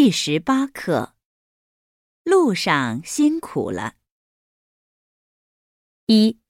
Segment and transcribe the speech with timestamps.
[0.00, 1.16] 第十八课，
[2.22, 3.96] 路上辛苦了。
[6.06, 6.40] 一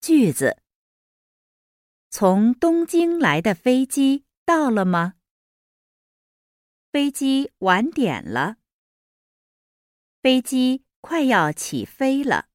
[0.00, 0.62] 句子：
[2.08, 5.16] 从东京来的飞机到了吗？
[6.90, 8.56] 飞机晚点了。
[10.22, 12.48] 飞机快要起飞了。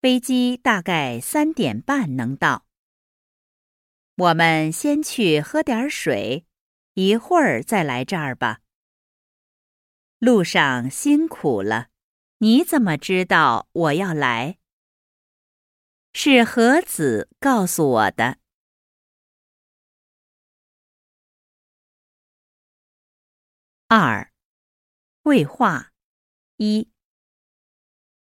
[0.00, 2.66] 飞机大概三点半能到。
[4.14, 6.46] 我们先去喝点水。
[6.98, 8.62] 一会儿再来这儿吧。
[10.18, 11.88] 路上辛苦了，
[12.38, 14.58] 你怎么知道我要来？
[16.14, 18.38] 是何子告诉我的。
[23.88, 24.32] 二，
[25.22, 25.92] 绘画
[26.56, 26.90] 一。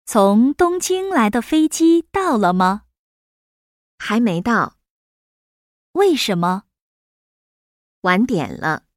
[0.06, 2.84] 从东京来的飞机到了吗？
[3.98, 4.78] 还没到。
[5.94, 6.66] 为什么？
[8.02, 8.88] 晚点了，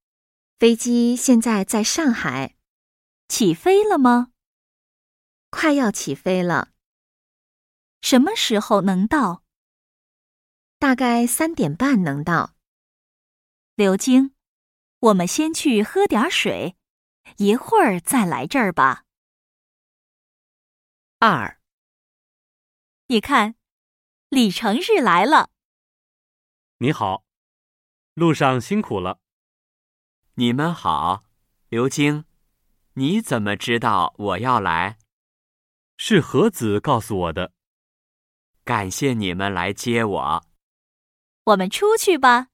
[0.59, 2.57] 飞机现在在上海，
[3.29, 4.33] 起飞了吗？
[5.51, 6.73] 快要起飞了。
[8.01, 9.43] 什么时候能到？
[10.79, 12.57] 大概三点半能到。
[13.74, 14.35] 刘晶，
[15.01, 16.79] 我们先去喝点水，
[17.37, 19.05] 一会儿再来这儿吧。
[21.18, 21.61] 二，
[23.09, 23.57] 你看，
[24.30, 25.51] 李成日来了。
[26.79, 27.24] 你好。
[28.15, 29.18] 路上辛苦了。
[30.34, 31.24] 你们好，
[31.68, 32.24] 刘晶，
[32.93, 34.98] 你怎么知道我要来？
[35.96, 37.52] 是何子告诉我的。
[38.62, 40.46] 感谢你们来接我。
[41.43, 42.51] 我们出去吧。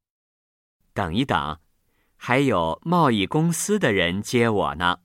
[0.95, 1.61] 等一等，
[2.17, 5.01] 还有贸易公司的人接我呢。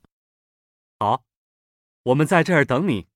[1.00, 1.26] 好，
[2.04, 3.08] 我们在这儿等你。